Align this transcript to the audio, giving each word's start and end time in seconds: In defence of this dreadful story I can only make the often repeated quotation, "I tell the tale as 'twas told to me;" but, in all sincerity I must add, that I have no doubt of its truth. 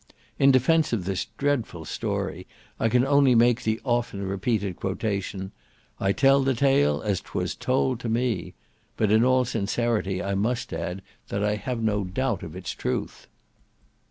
In 0.39 0.49
defence 0.51 0.93
of 0.93 1.05
this 1.05 1.27
dreadful 1.37 1.85
story 1.85 2.47
I 2.79 2.89
can 2.89 3.05
only 3.05 3.35
make 3.35 3.61
the 3.61 3.79
often 3.85 4.27
repeated 4.27 4.77
quotation, 4.77 5.51
"I 5.99 6.11
tell 6.11 6.41
the 6.41 6.55
tale 6.55 7.03
as 7.03 7.21
'twas 7.21 7.53
told 7.53 7.99
to 7.99 8.09
me;" 8.09 8.55
but, 8.97 9.11
in 9.11 9.23
all 9.23 9.45
sincerity 9.45 10.19
I 10.23 10.33
must 10.33 10.73
add, 10.73 11.03
that 11.27 11.43
I 11.43 11.53
have 11.55 11.83
no 11.83 12.03
doubt 12.03 12.41
of 12.41 12.55
its 12.55 12.71
truth. 12.71 13.27